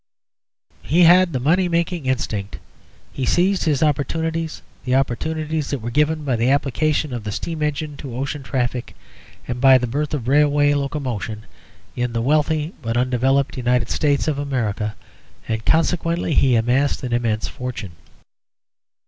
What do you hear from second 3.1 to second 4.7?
He seized his opportunities,